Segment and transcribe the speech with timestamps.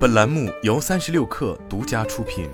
[0.00, 2.48] 本栏目由三十六氪独家出品。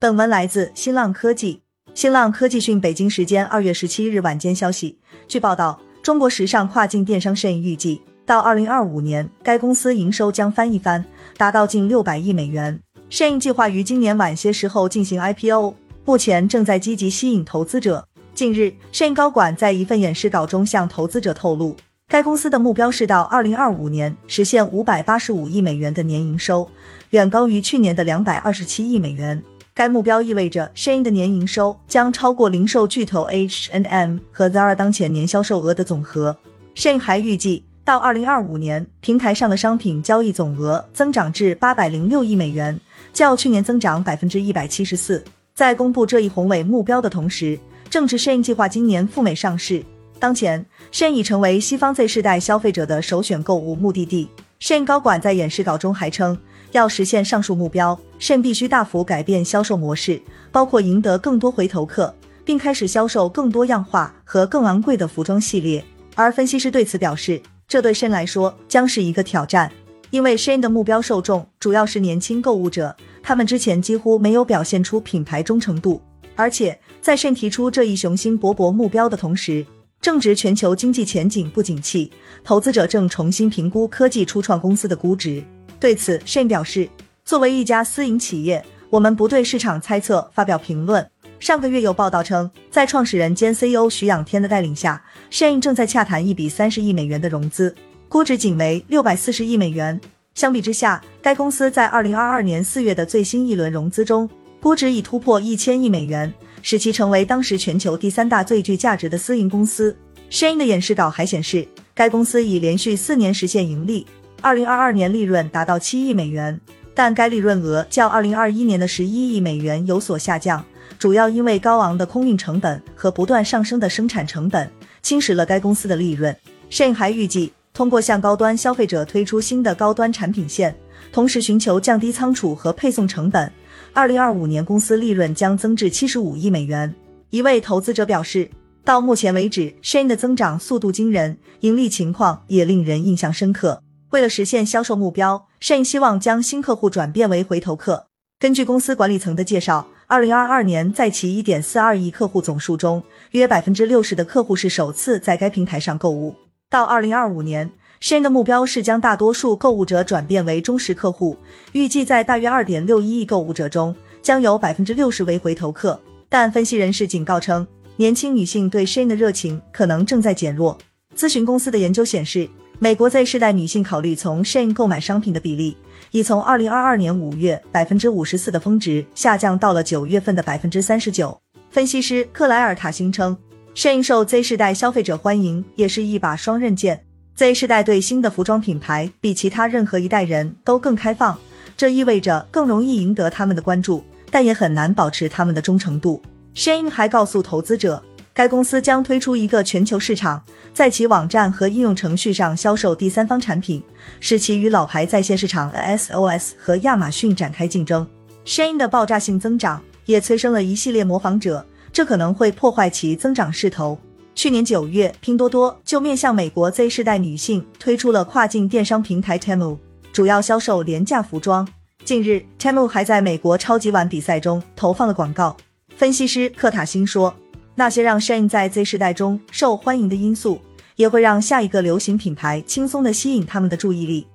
[0.00, 1.60] 本文来自新浪科技。
[1.92, 4.98] 新浪科技讯，北京时间二月十七日晚间消息，
[5.28, 11.04] 据报道，中国时尚跨境电商甚应预计到二零二五年，该公司营收将翻一番，
[11.36, 12.80] 达到近六百亿美元。
[13.10, 15.74] 甚应计划于今年晚些时候进行 IPO，
[16.06, 18.08] 目前正在积极吸引投资者。
[18.34, 21.76] 近日甚应高管在一份演示稿中向投资者透露，
[22.06, 26.68] 该公司的目标是到二零二五年实现五百八十五亿美元的年营收，
[27.10, 29.42] 远高于去年的两百二十七亿美元。
[29.74, 36.36] 该目标意味着 Shein 的年营收将超过零售巨头 HNM 和 Zara 当前年销售额的总和。
[36.76, 42.78] Shein 还预计到二零二五年，平台上的商品交易总额增长至八百零六亿美元，
[43.12, 45.24] 较去年增长百分之一百七十四。
[45.54, 47.58] 在公布这一宏伟目标的同时，
[47.90, 49.82] 正值 Shein 计划今年赴美上市。
[50.24, 54.26] 当前，Shein 已成为西方 Z 世代消费者的首选购物目的地。
[54.58, 56.38] Shein 高管在演示稿中还称。
[56.72, 60.18] 要实现上述目标，甚必须大幅改变销售模式，
[60.50, 65.84] 包括赢得更多回头客，并开始销售更多样化和更昂贵的服装系列。
[66.14, 69.70] 而分析师对此表示，这对 Shein 来说将是一个挑战，
[70.08, 76.00] 因为 Shein 的目标受众主要是年轻购物者，他们之前几乎没有表现出品牌忠诚度。
[76.34, 79.66] 而且，在 Shein 提出这一雄心勃勃目标的同时，
[80.04, 82.12] 正值全球经济前景不景气，
[82.44, 85.42] 投资者正重新评估科技初创公司的估值。
[85.80, 86.86] 对此，Shein 表示，
[87.24, 91.10] 作为一家私营企业，我们不对市场猜测发表评论。
[91.40, 97.74] 上个月有报道称，在创始人兼 CEO 徐仰天的带领下，Shein 正在洽谈一笔三十亿美元的融资，
[98.06, 99.98] 估值仅为六百四十亿美元。
[100.34, 104.28] 相比之下，该公司在二零二二年四月的最新一轮融资中，
[104.60, 106.30] 估值已突破一千亿美元，
[106.66, 109.94] 使其成为当时全球第三大最具价值的私营公司。
[110.30, 114.06] Shein 的演示稿还显示，该公司已连续四年实现盈利。
[114.40, 116.58] 二零二二年利润达到七亿美元，
[116.94, 120.64] 但该利润额较二零二一年的十一亿美元有所下降，
[120.98, 124.68] 主要因为高昂的空运成本和不断上升的生产成本
[125.02, 126.34] 侵蚀了该公司的利润。
[126.70, 130.74] Shein 还预计通过向高端消费者推出新的高端产品线，
[131.12, 133.52] 同时寻求降低仓储和配送成本，
[133.96, 136.92] 二零二五年公司利润将增至七十五亿美元。
[137.30, 138.50] 一位投资者表示，
[138.84, 143.80] 到目前为止，Shein 的增长速度惊人，盈利情况也令人印象深刻。
[144.10, 148.08] 为了实现销售目标，Shein 希望将新客户转变为回头客。
[148.40, 153.00] 根据公司管理层的介绍，二零二二年在其一点四二亿客户总数中，
[153.30, 156.34] 约百分之六十的客户是首次在该平台上购物。
[156.68, 157.70] 到二零二五年
[158.04, 161.34] ，Shein 的目标是将大多数购物者转变为忠实客户。
[161.72, 165.98] 预计在大约二点六一亿购物者中，将有百分之六十为回头客。
[166.28, 167.66] 但分析人士警告称，
[167.96, 170.76] 年轻女性对 Shein 的热情可能正在减弱。
[171.16, 172.46] 咨询公司的研究显示。
[172.80, 175.76] 美国 Z 世代女性考虑从 Shein 购买商品的比例，
[176.10, 181.40] 已从二零二二年五月百分之五十四的峰值下降到了九月份的百分之三十九。
[181.70, 183.34] 分析师克莱尔塔辛称
[183.76, 187.00] ，Shein 受 Z 世代消费者欢迎也是一把双刃剑。
[187.36, 191.36] Z 世代对新的服装品牌比其他任何一代人都更开放，
[191.76, 196.22] 这意味着更容易赢得他们的关注，但也很难保持他们的忠诚度。
[196.54, 198.00] Shane 还告诉投资者。
[198.32, 203.82] 该公司将推出一个全球市场，在其网站和应用程序上销售第三方产品，
[204.20, 208.06] 使其与老牌在线市场 SOS 和亚马逊展开竞争。
[208.44, 213.98] Shane 的爆炸性增长也催生了一系列模仿者，这可能会破坏其增长势头。
[214.44, 219.78] 去年九月，拼多多就面向美国 Z 世代女性推出了跨境电商平台 Temu，
[220.12, 221.66] 主要销售廉价服装。
[222.04, 225.56] 近日，Temu 还在美国超级碗比赛中投放了广告。
[225.96, 227.34] 分析师克塔辛说。
[227.74, 230.60] 那些让 Shane 在 Z 世代中受欢迎的因素，
[230.96, 234.26] 也会让下一个流行品牌轻松地吸引他们的注意力。